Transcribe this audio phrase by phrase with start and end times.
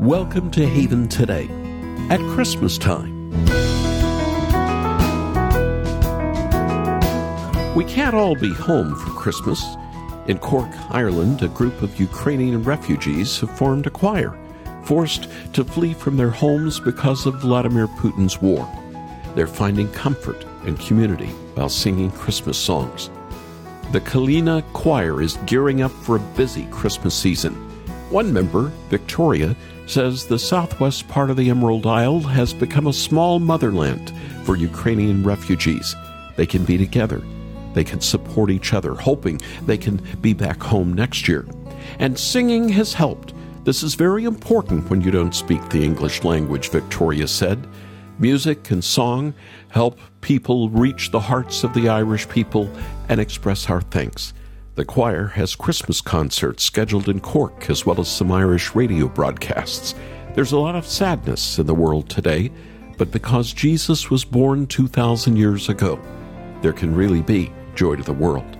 [0.00, 1.48] Welcome to Haven today
[2.08, 3.30] at Christmas time.
[7.74, 9.60] We can't all be home for Christmas.
[10.28, 14.38] In Cork, Ireland, a group of Ukrainian refugees have formed a choir,
[14.84, 18.70] forced to flee from their homes because of Vladimir Putin's war.
[19.34, 23.10] They're finding comfort and community while singing Christmas songs.
[23.90, 27.67] The Kalina Choir is gearing up for a busy Christmas season.
[28.10, 29.54] One member, Victoria,
[29.86, 34.12] says the southwest part of the Emerald Isle has become a small motherland
[34.44, 35.94] for Ukrainian refugees.
[36.36, 37.22] They can be together.
[37.74, 41.46] They can support each other, hoping they can be back home next year.
[41.98, 43.34] And singing has helped.
[43.64, 47.66] This is very important when you don't speak the English language, Victoria said.
[48.18, 49.34] Music and song
[49.68, 52.70] help people reach the hearts of the Irish people
[53.10, 54.32] and express our thanks.
[54.78, 59.96] The choir has Christmas concerts scheduled in Cork as well as some Irish radio broadcasts.
[60.36, 62.52] There's a lot of sadness in the world today,
[62.96, 66.00] but because Jesus was born 2,000 years ago,
[66.62, 68.56] there can really be joy to the world.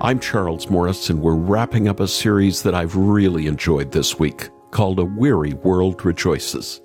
[0.00, 4.48] I'm Charles Morris, and we're wrapping up a series that I've really enjoyed this week
[4.72, 6.80] called A Weary World Rejoices.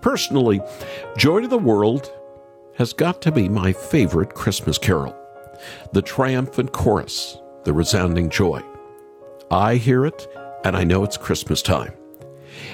[0.00, 0.62] Personally,
[1.18, 2.10] Joy to the World
[2.78, 5.14] has got to be my favorite Christmas carol.
[5.92, 8.62] The triumphant chorus, the resounding joy.
[9.50, 10.26] I hear it,
[10.64, 11.92] and I know it's Christmas time.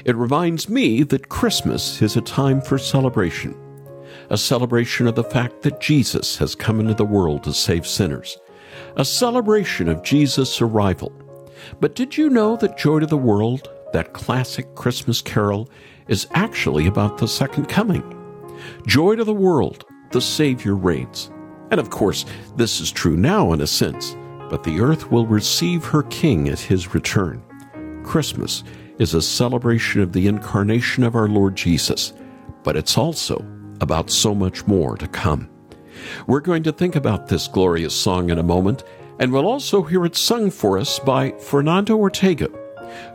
[0.05, 3.55] It reminds me that Christmas is a time for celebration,
[4.31, 8.37] a celebration of the fact that Jesus has come into the world to save sinners,
[8.97, 11.13] a celebration of Jesus' arrival.
[11.81, 15.69] But did you know that Joy to the World, that classic Christmas carol,
[16.09, 18.05] is actually about the second coming?
[18.87, 21.31] Joy to the world, the Savior reigns.
[21.71, 22.25] And of course,
[22.57, 24.17] this is true now in a sense
[24.49, 27.43] but the earth will receive her king at his return.
[28.05, 28.63] Christmas
[28.99, 32.13] is a celebration of the incarnation of our Lord Jesus,
[32.63, 33.45] but it's also
[33.81, 35.49] about so much more to come.
[36.27, 38.85] We're going to think about this glorious song in a moment,
[39.19, 42.49] and we'll also hear it sung for us by Fernando Ortega,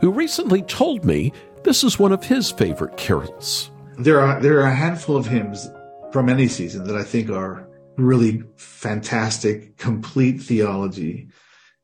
[0.00, 1.32] who recently told me
[1.64, 3.70] this is one of his favorite carols.
[3.98, 5.70] There are there are a handful of hymns
[6.12, 7.66] from any season that I think are
[7.96, 11.28] really fantastic, complete theology.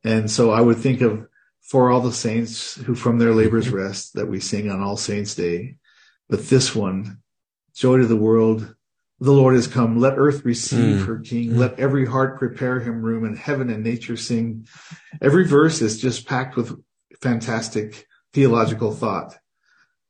[0.05, 1.27] And so I would think of
[1.63, 3.77] for all the saints who from their labors mm-hmm.
[3.77, 5.77] rest that we sing on All Saints Day.
[6.29, 7.19] But this one,
[7.75, 8.75] joy to the world,
[9.21, 9.99] the Lord has come.
[9.99, 11.07] Let earth receive mm.
[11.07, 11.51] her King.
[11.51, 11.59] Mm.
[11.59, 14.69] Let every heart prepare him room and heaven and nature sing.
[15.21, 16.81] Every verse is just packed with
[17.21, 19.35] fantastic theological thought.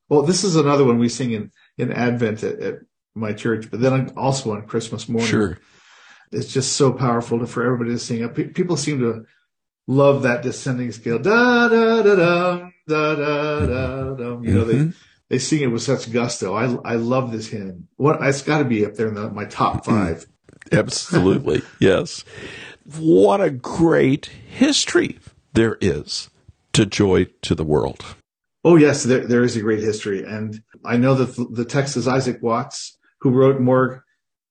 [0.08, 2.74] Well, this is another one we sing in, in Advent at, at
[3.14, 5.28] my church, but then also on Christmas morning.
[5.28, 5.58] Sure
[6.32, 8.28] it's just so powerful to, for everybody to sing.
[8.28, 9.24] People seem to
[9.86, 11.18] love that descending scale.
[11.18, 14.14] Da da da da da da da.
[14.14, 14.40] da.
[14.40, 14.90] You know, they mm-hmm.
[15.28, 16.54] they sing it with such gusto.
[16.54, 17.88] I I love this hymn.
[17.96, 19.90] What it's got to be up there in the, my top mm-hmm.
[19.90, 20.26] five.
[20.70, 22.24] Absolutely, yes.
[22.96, 25.18] What a great history
[25.52, 26.30] there is
[26.72, 28.04] to joy to the world.
[28.64, 32.06] Oh yes, there there is a great history, and I know that the text is
[32.06, 34.04] Isaac Watts, who wrote more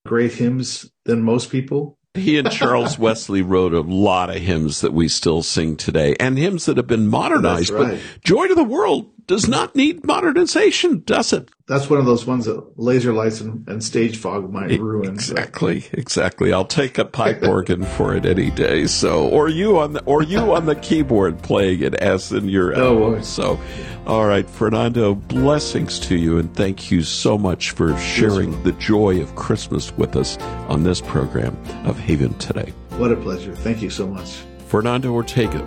[0.07, 1.97] great hymns than most people.
[2.17, 6.37] He and Charles Wesley wrote a lot of hymns that we still sing today and
[6.37, 7.69] hymns that have been modernized.
[7.69, 7.91] Right.
[7.91, 11.49] But Joy to the World does not need modernization, does it?
[11.67, 15.13] That's one of those ones that laser lights and, and stage fog might ruin.
[15.13, 16.53] Exactly, exactly.
[16.53, 18.87] I'll take a pipe organ for it any day.
[18.87, 22.73] So, or you on the or you on the keyboard playing it as in your
[22.75, 23.59] oh, so.
[24.07, 29.19] All right, Fernando, blessings to you, and thank you so much for sharing the joy
[29.19, 30.37] of Christmas with us
[30.69, 32.71] on this program of Haven today.
[32.91, 33.53] What a pleasure!
[33.53, 34.37] Thank you so much,
[34.67, 35.61] Fernando Ortega,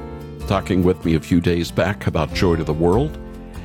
[0.46, 3.18] talking with me a few days back about Joy to the World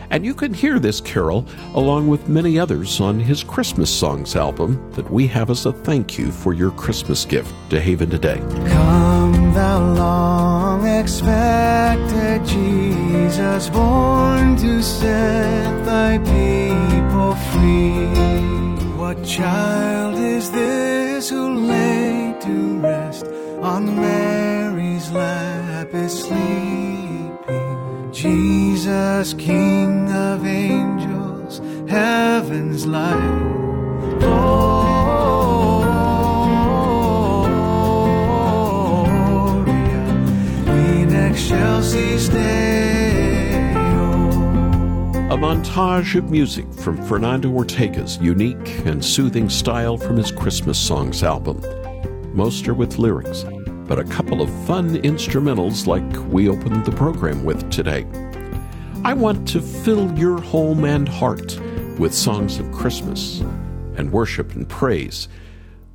[0.09, 4.91] and you can hear this carol along with many others on his Christmas Songs album
[4.93, 8.37] that we have as a thank you for your Christmas gift to Haven today.
[8.67, 12.84] Come, thou long expected Jesus,
[13.69, 18.07] born to set thy people free.
[18.95, 23.25] What child is this who lay to rest
[23.61, 27.37] on Mary's lap is sleeping?
[28.13, 31.59] Jesus, King of angels,
[31.89, 33.53] heaven's light.
[40.67, 42.84] In excelsis Deo.
[45.35, 51.23] A montage of music from Fernando Ortega's unique and soothing style from his Christmas Songs
[51.23, 51.61] album.
[52.33, 53.43] Most are with lyrics
[53.85, 58.05] but a couple of fun instrumentals like we opened the program with today.
[59.03, 61.59] I want to fill your home and heart
[61.99, 63.41] with songs of Christmas
[63.97, 65.27] and worship and praise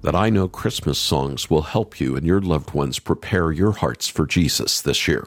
[0.03, 4.07] that I know Christmas songs will help you and your loved ones prepare your hearts
[4.07, 5.27] for Jesus this year.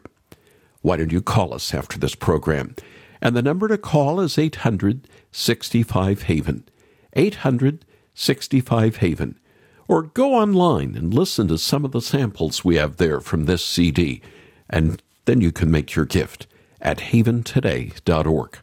[0.83, 2.75] Why don't you call us after this program?
[3.23, 6.65] And the number to call is 865 Haven.
[7.13, 9.39] 865 Haven.
[9.87, 13.63] Or go online and listen to some of the samples we have there from this
[13.63, 14.21] CD,
[14.69, 16.47] and then you can make your gift
[16.81, 18.59] at haventoday.org.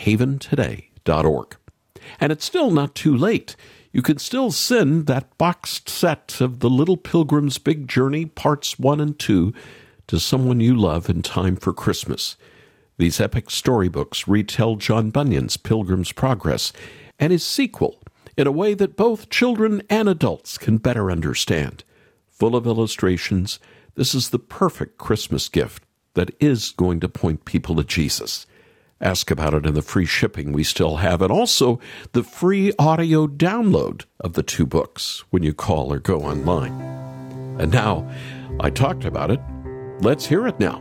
[0.00, 1.56] Haventoday.org.
[2.18, 3.54] And it's still not too late.
[3.92, 9.00] You can still send that boxed set of The Little Pilgrim's Big Journey, parts 1
[9.00, 9.54] and 2,
[10.08, 12.36] to someone you love in time for Christmas.
[13.00, 16.70] These epic storybooks retell John Bunyan's Pilgrim's Progress
[17.18, 17.98] and his sequel
[18.36, 21.82] in a way that both children and adults can better understand.
[22.28, 23.58] Full of illustrations,
[23.94, 25.82] this is the perfect Christmas gift
[26.12, 28.46] that is going to point people to Jesus.
[29.00, 31.80] Ask about it in the free shipping we still have, and also
[32.12, 36.78] the free audio download of the two books when you call or go online.
[37.58, 38.06] And now,
[38.60, 39.40] I talked about it.
[40.02, 40.76] Let's hear it now.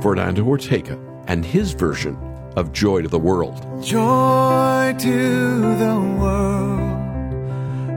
[0.00, 2.16] Fernando Ortega and his version
[2.56, 3.60] of Joy to the World.
[3.82, 6.80] Joy to the world,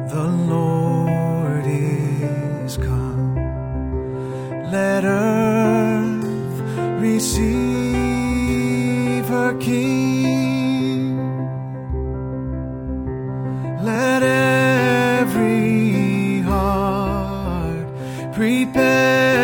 [0.09, 3.35] the Lord is come.
[4.71, 6.25] Let earth
[7.01, 7.87] receive
[9.27, 11.17] her King.
[13.83, 14.23] Let
[15.21, 17.87] every heart
[18.33, 19.36] prepare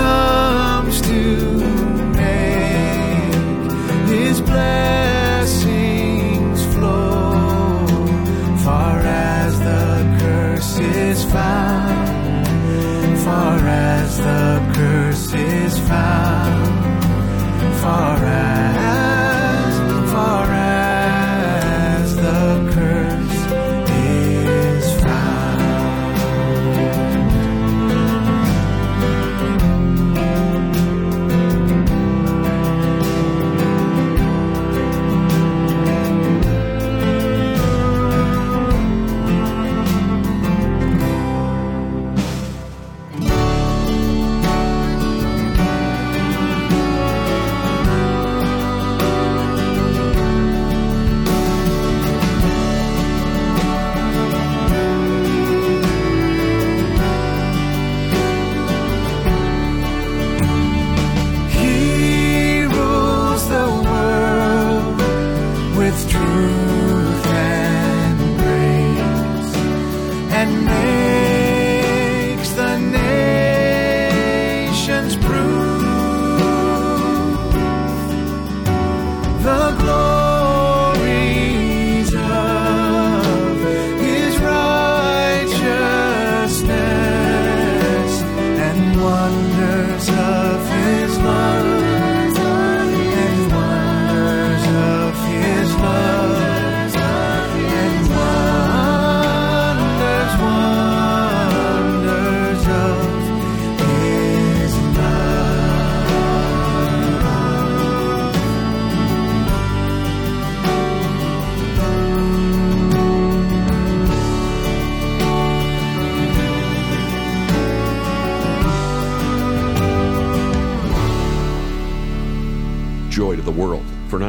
[0.00, 1.22] comes to
[2.20, 3.70] make
[4.08, 5.80] his blessings
[6.74, 7.86] flow
[8.64, 9.86] far as the
[10.20, 11.79] curse is found,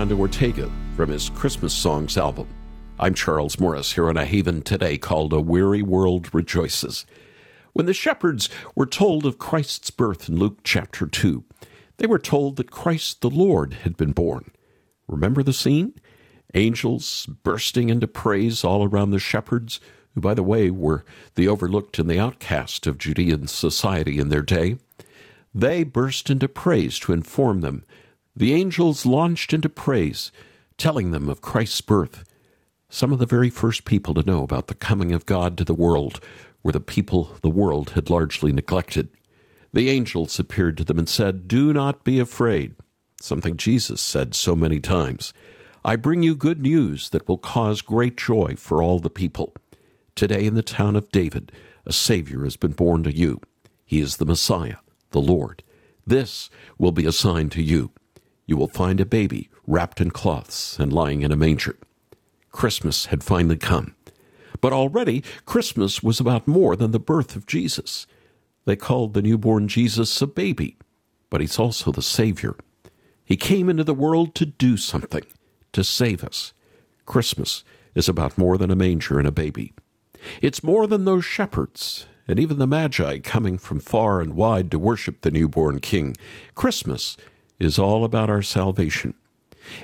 [0.01, 2.47] Fernando Ortega from his Christmas Songs album.
[2.97, 7.05] I'm Charles Morris here on a haven today called A Weary World Rejoices.
[7.73, 11.43] When the shepherds were told of Christ's birth in Luke chapter 2,
[11.97, 14.49] they were told that Christ the Lord had been born.
[15.07, 15.93] Remember the scene?
[16.55, 19.79] Angels bursting into praise all around the shepherds,
[20.15, 21.05] who, by the way, were
[21.35, 24.77] the overlooked and the outcast of Judean society in their day.
[25.53, 27.83] They burst into praise to inform them.
[28.41, 30.31] The angels launched into praise,
[30.75, 32.23] telling them of Christ's birth.
[32.89, 35.75] Some of the very first people to know about the coming of God to the
[35.75, 36.19] world
[36.63, 39.09] were the people the world had largely neglected.
[39.73, 42.73] The angels appeared to them and said, Do not be afraid,
[43.21, 45.33] something Jesus said so many times.
[45.85, 49.53] I bring you good news that will cause great joy for all the people.
[50.15, 51.51] Today in the town of David,
[51.85, 53.39] a Savior has been born to you.
[53.85, 54.77] He is the Messiah
[55.11, 55.61] the Lord.
[56.07, 57.91] This will be a sign to you.
[58.51, 61.77] You will find a baby wrapped in cloths and lying in a manger.
[62.51, 63.95] Christmas had finally come.
[64.59, 68.07] But already, Christmas was about more than the birth of Jesus.
[68.65, 70.75] They called the newborn Jesus a baby,
[71.29, 72.57] but he's also the Savior.
[73.23, 75.23] He came into the world to do something,
[75.71, 76.51] to save us.
[77.05, 77.63] Christmas
[77.95, 79.71] is about more than a manger and a baby.
[80.41, 84.77] It's more than those shepherds and even the Magi coming from far and wide to
[84.77, 86.17] worship the newborn King.
[86.53, 87.15] Christmas
[87.63, 89.13] is all about our salvation.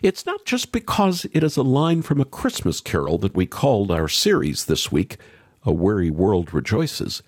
[0.01, 3.91] It's not just because it is a line from a Christmas carol that we called
[3.91, 5.17] our series this week,
[5.63, 7.21] A Weary World Rejoices.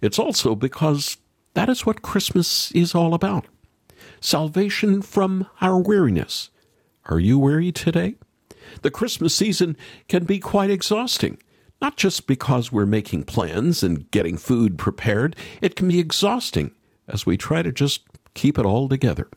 [0.00, 1.16] It's also because
[1.54, 3.46] that is what Christmas is all about
[4.20, 6.50] salvation from our weariness.
[7.06, 8.14] Are you weary today?
[8.82, 9.76] The Christmas season
[10.08, 11.38] can be quite exhausting.
[11.80, 16.72] Not just because we're making plans and getting food prepared, it can be exhausting
[17.06, 18.02] as we try to just
[18.34, 19.28] keep it all together.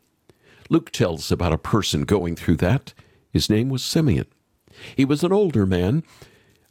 [0.69, 2.93] Luke tells about a person going through that.
[3.31, 4.27] His name was Simeon.
[4.95, 6.03] He was an older man,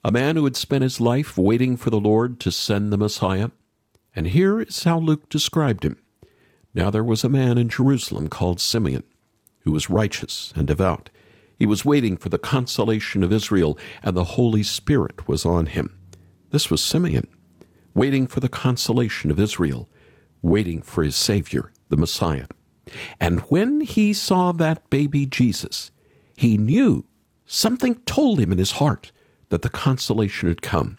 [0.05, 3.51] a man who had spent his life waiting for the Lord to send the Messiah.
[4.15, 5.99] And here is how Luke described him.
[6.75, 9.03] Now there was a man in Jerusalem called Simeon,
[9.61, 11.11] who was righteous and devout
[11.59, 15.99] he was waiting for the consolation of Israel, and the Holy Spirit was on him.
[16.51, 17.27] This was Simeon,
[17.95, 19.89] waiting for the consolation of Israel,
[20.41, 22.47] waiting for his Savior, the Messiah.
[23.21, 25.91] And when he saw that baby Jesus,
[26.37, 27.05] he knew
[27.47, 29.13] something told him in his heart
[29.49, 30.99] that the consolation had come.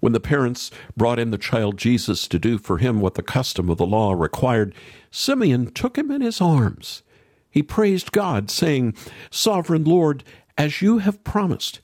[0.00, 3.70] When the parents brought in the child Jesus to do for him what the custom
[3.70, 4.74] of the law required,
[5.10, 7.02] Simeon took him in his arms
[7.54, 8.94] he praised God, saying,
[9.30, 10.24] Sovereign Lord,
[10.58, 11.78] as you have promised,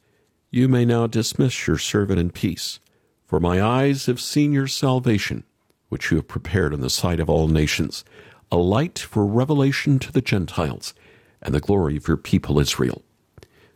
[0.51, 2.81] you may now dismiss your servant in peace.
[3.25, 5.45] For my eyes have seen your salvation,
[5.89, 8.05] which you have prepared in the sight of all nations,
[8.51, 10.95] a light for revelation to the Gentiles,
[11.43, 13.03] and the glory of your people Israel.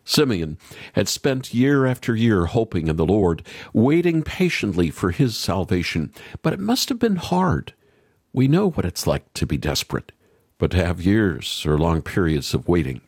[0.05, 0.59] Simeon
[0.93, 6.13] had spent year after year hoping in the Lord, waiting patiently for his salvation,
[6.43, 7.73] but it must have been hard.
[8.33, 10.13] We know what it's like to be desperate
[10.59, 13.01] but to have years or long periods of waiting.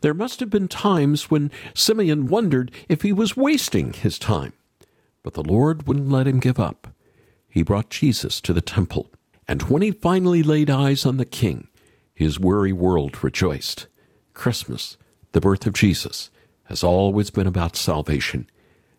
[0.00, 4.52] There must have been times when Simeon wondered if he was wasting his time.
[5.22, 6.88] But the Lord wouldn't let him give up.
[7.48, 9.10] He brought Jesus to the temple,
[9.46, 11.68] and when he finally laid eyes on the king,
[12.14, 13.86] his weary world rejoiced.
[14.32, 14.96] Christmas,
[15.32, 16.30] the birth of Jesus,
[16.64, 18.48] has always been about salvation,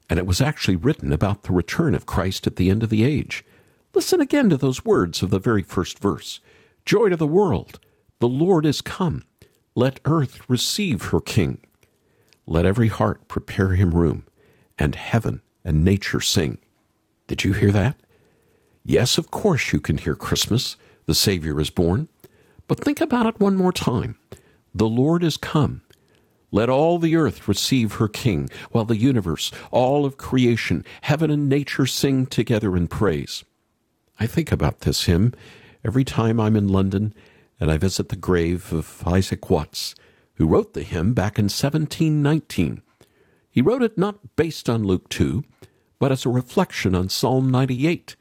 [0.09, 3.03] and it was actually written about the return of Christ at the end of the
[3.03, 3.43] age.
[3.93, 6.39] Listen again to those words of the very first verse.
[6.85, 7.79] Joy to the world!
[8.19, 9.23] The Lord is come.
[9.73, 11.59] Let earth receive her King.
[12.45, 14.25] Let every heart prepare him room,
[14.77, 16.59] and heaven and nature sing.
[17.27, 17.97] Did you hear that?
[18.87, 20.77] Yes, of course you can hear Christmas.
[21.07, 22.07] The Savior is born.
[22.67, 24.17] But think about it one more time.
[24.75, 25.81] The Lord is come.
[26.51, 31.49] Let all the earth receive her King, while the universe, all of creation, heaven and
[31.49, 33.43] nature sing together in praise.
[34.19, 35.33] I think about this hymn
[35.83, 37.13] every time I'm in London
[37.59, 39.95] and I visit the grave of Isaac Watts,
[40.35, 42.81] who wrote the hymn back in 1719.
[43.49, 45.43] He wrote it not based on Luke 2,
[45.97, 48.15] but as a reflection on Psalm 98,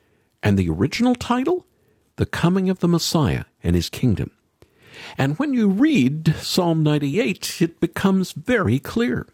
[0.44, 1.66] and the original title,
[2.16, 4.30] The Coming of the Messiah and His Kingdom.
[5.16, 9.26] And when you read Psalm 98, it becomes very clear.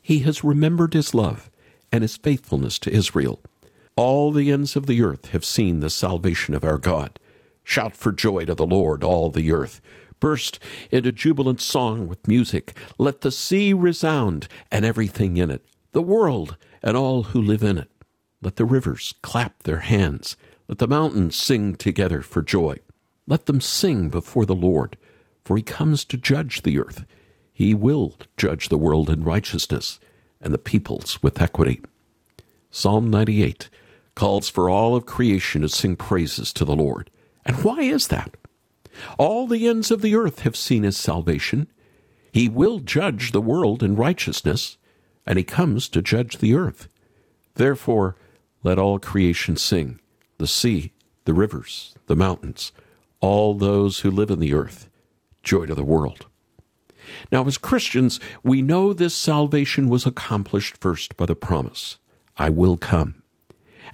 [0.00, 1.50] He has remembered his love
[1.90, 3.40] and his faithfulness to Israel.
[3.96, 7.18] All the ends of the earth have seen the salvation of our God.
[7.64, 9.80] Shout for joy to the Lord, all the earth.
[10.20, 10.58] Burst
[10.90, 12.76] into jubilant song with music.
[12.98, 17.78] Let the sea resound and everything in it, the world and all who live in
[17.78, 17.90] it.
[18.42, 20.36] Let the rivers clap their hands.
[20.68, 22.78] Let the mountains sing together for joy.
[23.26, 24.96] Let them sing before the Lord,
[25.44, 27.04] for he comes to judge the earth.
[27.52, 30.00] He will judge the world in righteousness
[30.40, 31.80] and the peoples with equity.
[32.70, 33.68] Psalm 98
[34.14, 37.10] calls for all of creation to sing praises to the Lord.
[37.46, 38.36] And why is that?
[39.18, 41.68] All the ends of the earth have seen his salvation.
[42.32, 44.76] He will judge the world in righteousness,
[45.26, 46.88] and he comes to judge the earth.
[47.54, 48.16] Therefore,
[48.62, 49.98] let all creation sing
[50.38, 50.92] the sea,
[51.24, 52.72] the rivers, the mountains,
[53.20, 54.88] all those who live in the earth,
[55.42, 56.26] joy to the world.
[57.30, 61.98] Now, as Christians, we know this salvation was accomplished first by the promise,
[62.36, 63.22] I will come,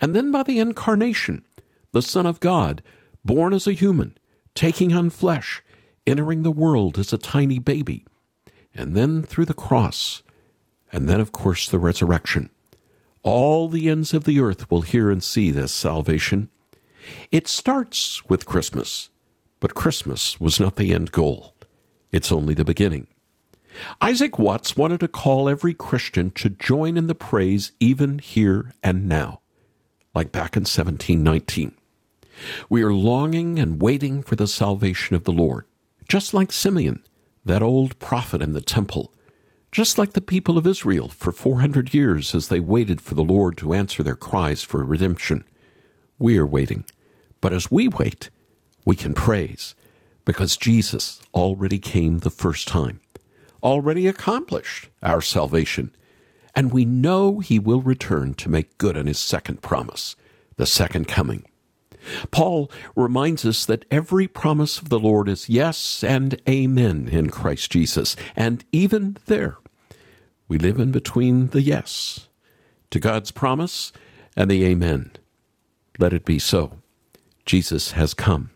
[0.00, 1.44] and then by the incarnation,
[1.92, 2.82] the Son of God,
[3.24, 4.16] born as a human,
[4.54, 5.62] taking on flesh,
[6.06, 8.06] entering the world as a tiny baby,
[8.74, 10.22] and then through the cross,
[10.92, 12.50] and then, of course, the resurrection.
[13.28, 16.48] All the ends of the earth will hear and see this salvation.
[17.30, 19.10] It starts with Christmas,
[19.60, 21.54] but Christmas was not the end goal.
[22.10, 23.06] It's only the beginning.
[24.00, 29.06] Isaac Watts wanted to call every Christian to join in the praise even here and
[29.06, 29.42] now,
[30.14, 31.74] like back in 1719.
[32.70, 35.66] We are longing and waiting for the salvation of the Lord,
[36.08, 37.04] just like Simeon,
[37.44, 39.12] that old prophet in the temple,
[39.70, 43.56] just like the people of Israel for 400 years as they waited for the Lord
[43.58, 45.44] to answer their cries for redemption.
[46.18, 46.84] We are waiting.
[47.40, 48.30] But as we wait,
[48.84, 49.74] we can praise
[50.24, 53.00] because Jesus already came the first time,
[53.62, 55.94] already accomplished our salvation,
[56.54, 60.16] and we know he will return to make good on his second promise,
[60.56, 61.44] the second coming.
[62.30, 67.70] Paul reminds us that every promise of the Lord is yes and amen in Christ
[67.70, 68.16] Jesus.
[68.36, 69.58] And even there,
[70.48, 72.28] we live in between the yes
[72.90, 73.92] to God's promise
[74.36, 75.12] and the amen.
[75.98, 76.78] Let it be so.
[77.44, 78.50] Jesus has come.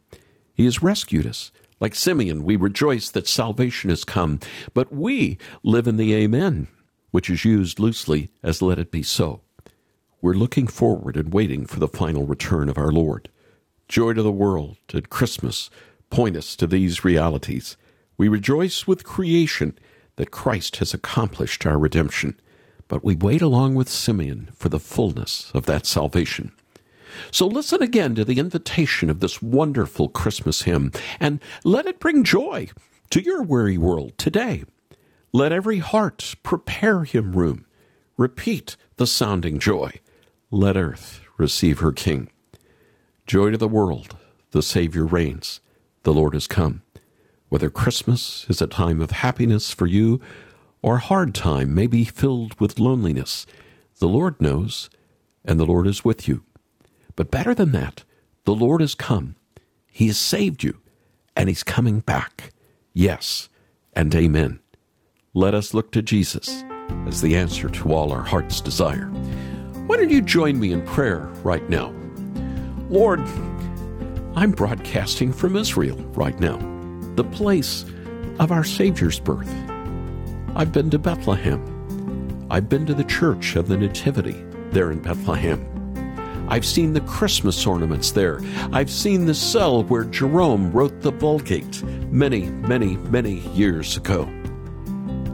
[0.55, 1.51] He has rescued us.
[1.81, 4.39] Like Simeon, we rejoice that salvation has come,
[4.73, 6.69] but we live in the amen,
[7.11, 9.41] which is used loosely as let it be so.
[10.21, 13.29] We're looking forward and waiting for the final return of our Lord.
[13.93, 15.69] Joy to the world and Christmas
[16.09, 17.77] point us to these realities.
[18.17, 19.79] We rejoice with creation
[20.17, 22.41] that Christ has accomplished our redemption,
[22.89, 26.53] but we wait along with Simeon for the fullness of that salvation.
[27.31, 32.25] So listen again to the invitation of this wonderful Christmas hymn and let it bring
[32.25, 32.71] joy
[33.11, 34.65] to your weary world today.
[35.35, 37.67] Let every heart prepare him room.
[38.17, 40.01] Repeat the sounding joy.
[40.51, 42.31] Let earth receive her King.
[43.27, 44.17] Joy to the world,
[44.51, 45.61] the Savior reigns.
[46.03, 46.83] The Lord has come.
[47.49, 50.21] Whether Christmas is a time of happiness for you
[50.83, 53.47] or a hard time, may be filled with loneliness,
[54.01, 54.91] the Lord knows,
[55.45, 56.43] and the Lord is with you.
[57.15, 58.03] But better than that,
[58.45, 59.37] the Lord has come.
[59.87, 60.79] He has saved you,
[61.37, 62.53] and He's coming back.
[62.93, 63.49] Yes,
[63.93, 64.59] and amen.
[65.33, 66.65] Let us look to Jesus
[67.07, 69.07] as the answer to all our heart's desire.
[69.87, 71.95] Why don't you join me in prayer right now?
[72.93, 73.21] Lord,
[74.37, 76.59] I'm broadcasting from Israel right now,
[77.15, 77.87] the place
[78.39, 79.51] of our Savior's birth.
[80.55, 82.47] I've been to Bethlehem.
[82.51, 85.67] I've been to the Church of the Nativity there in Bethlehem.
[86.51, 88.43] I've seen the Christmas ornaments there.
[88.75, 94.25] I've seen the cell where Jerome wrote the Vulgate many, many, many years ago.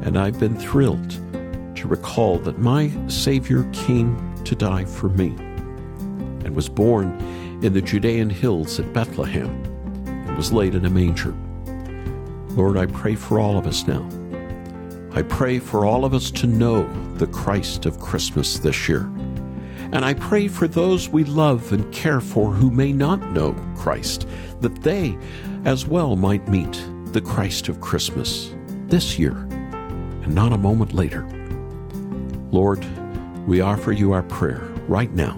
[0.05, 1.11] And I've been thrilled
[1.75, 5.35] to recall that my Savior came to die for me
[6.44, 7.18] and was born
[7.62, 9.49] in the Judean hills at Bethlehem
[10.07, 11.35] and was laid in a manger.
[12.51, 14.09] Lord, I pray for all of us now.
[15.12, 19.11] I pray for all of us to know the Christ of Christmas this year.
[19.90, 24.29] And I pray for those we love and care for who may not know Christ,
[24.61, 25.18] that they
[25.64, 28.55] as well might meet the Christ of Christmas
[28.87, 31.27] this year and not a moment later.
[32.51, 32.87] Lord,
[33.47, 35.37] we offer you our prayer right now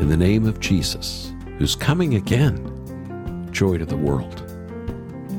[0.00, 2.58] in the name of Jesus, who's coming again.
[3.52, 4.42] Joy to the world.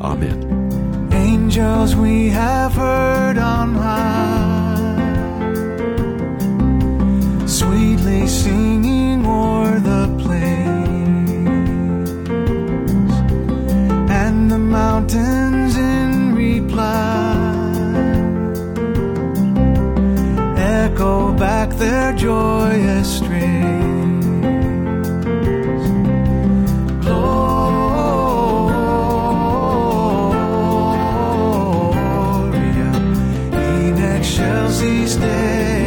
[0.02, 1.10] Amen.
[1.12, 5.06] Angels we have heard on high,
[7.46, 10.80] sweetly singing o'er the plains,
[14.10, 17.44] and the mountains in reply
[20.58, 23.33] echo back their joyous strains.
[34.24, 35.83] In excelsis Deo.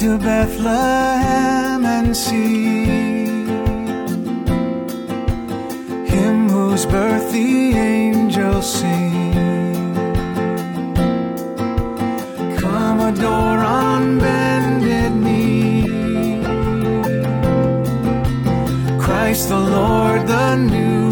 [0.00, 2.86] To Bethlehem and see
[6.12, 9.34] Him whose birth the angels sing.
[12.56, 15.82] Come adore on bended knee
[18.98, 21.09] Christ the Lord, the newborn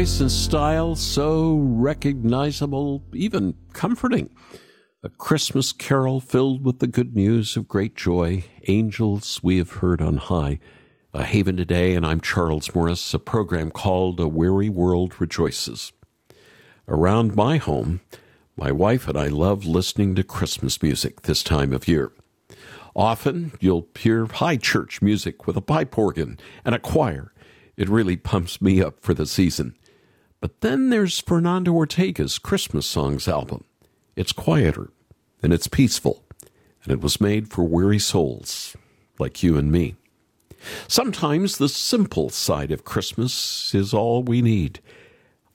[0.00, 4.30] voice and style so recognizable, even comforting.
[5.02, 8.44] A Christmas carol filled with the good news of great joy.
[8.66, 10.58] Angels we have heard on high.
[11.12, 15.92] A Haven Today, and I'm Charles Morris, a program called A Weary World Rejoices.
[16.88, 18.00] Around my home,
[18.56, 22.10] my wife and I love listening to Christmas music this time of year.
[22.96, 27.34] Often you'll hear high church music with a pipe organ and a choir.
[27.76, 29.74] It really pumps me up for the season.
[30.40, 33.64] But then there's Fernando Ortega's Christmas Songs album.
[34.16, 34.90] It's quieter
[35.42, 36.24] and it's peaceful,
[36.82, 38.76] and it was made for weary souls
[39.18, 39.96] like you and me.
[40.88, 44.80] Sometimes the simple side of Christmas is all we need.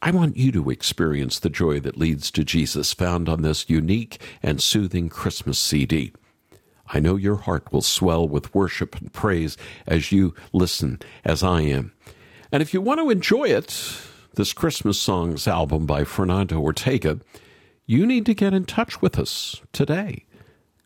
[0.01, 4.21] I want you to experience the joy that leads to Jesus found on this unique
[4.43, 6.13] and soothing Christmas CD.
[6.87, 11.61] I know your heart will swell with worship and praise as you listen, as I
[11.61, 11.93] am.
[12.51, 13.99] And if you want to enjoy it,
[14.35, 17.19] this Christmas Songs album by Fernando Ortega,
[17.85, 20.25] you need to get in touch with us today.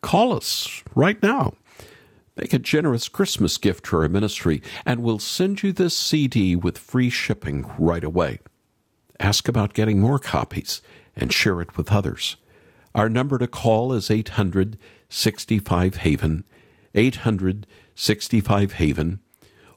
[0.02, 1.54] Call us right now.
[2.36, 6.78] Make a generous Christmas gift to our ministry, and we'll send you this CD with
[6.78, 8.40] free shipping right away.
[9.20, 10.82] Ask about getting more copies
[11.16, 12.38] and share it with others.
[12.96, 14.78] Our number to call is 800
[15.10, 16.46] 65 Haven,
[16.96, 19.20] 800 65 Haven.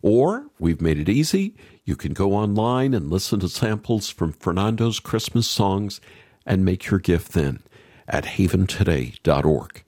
[0.03, 1.57] Or we've made it easy.
[1.85, 6.01] You can go online and listen to samples from Fernando's Christmas songs
[6.47, 7.63] and make your gift then
[8.07, 9.83] at haventoday.org.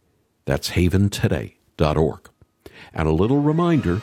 [0.45, 2.31] That's haventoday.org.
[2.93, 4.03] And a little reminder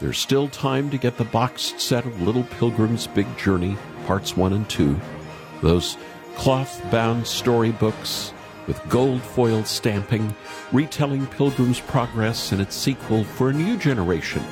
[0.00, 4.52] there's still time to get the boxed set of Little Pilgrim's Big Journey, parts one
[4.52, 5.00] and two.
[5.62, 5.96] Those
[6.34, 8.34] cloth bound storybooks
[8.66, 10.34] with gold foil stamping,
[10.70, 14.42] retelling Pilgrim's Progress and its sequel for a new generation.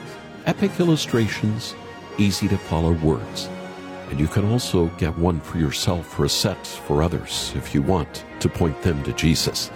[0.47, 1.75] Epic illustrations,
[2.19, 3.49] easy to follow words.
[4.11, 7.83] And you can also get one for yourself or a set for others if you
[7.83, 9.71] want to point them to Jesus.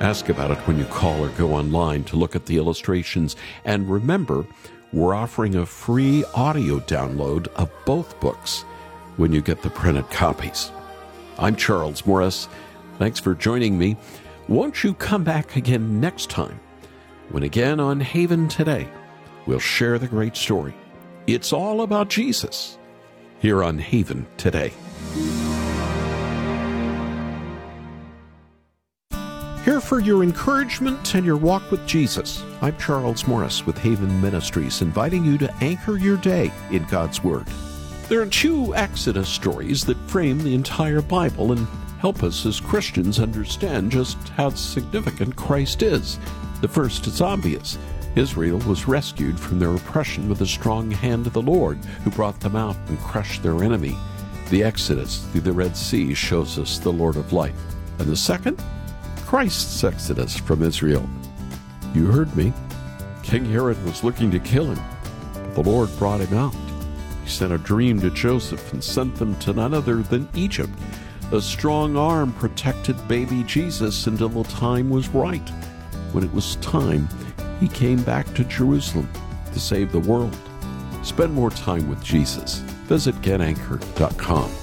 [0.00, 3.36] Ask about it when you call or go online to look at the illustrations.
[3.64, 4.44] And remember,
[4.92, 8.62] we're offering a free audio download of both books
[9.16, 10.70] when you get the printed copies.
[11.38, 12.48] I'm Charles Morris.
[12.98, 13.96] Thanks for joining me.
[14.48, 16.60] Won't you come back again next time
[17.30, 18.86] when again on Haven Today
[19.46, 20.74] we'll share the great story.
[21.28, 22.78] It's all about Jesus
[23.38, 24.72] here on Haven Today.
[29.64, 32.42] Here for your encouragement and your walk with Jesus.
[32.60, 37.46] I'm Charles Morris with Haven Ministries, inviting you to anchor your day in God's Word.
[38.08, 41.68] There are two Exodus stories that frame the entire Bible and
[42.00, 46.18] help us as Christians understand just how significant Christ is.
[46.62, 47.78] The first is obvious.
[48.14, 52.40] Israel was rescued from their oppression with the strong hand of the Lord, who brought
[52.40, 53.96] them out and crushed their enemy.
[54.50, 57.54] The Exodus through the Red Sea shows us the Lord of life.
[57.98, 58.62] And the second?
[59.24, 61.08] Christ's exodus from Israel.
[61.94, 62.52] You heard me.
[63.22, 64.84] King Herod was looking to kill him,
[65.32, 66.54] but the Lord brought him out.
[67.24, 70.72] He sent a dream to Joseph and sent them to none other than Egypt.
[71.30, 75.48] A strong arm protected baby Jesus until the time was right.
[76.12, 77.08] When it was time,
[77.62, 79.08] he came back to Jerusalem
[79.52, 80.36] to save the world.
[81.04, 82.58] Spend more time with Jesus.
[82.88, 84.61] Visit getanchor.com.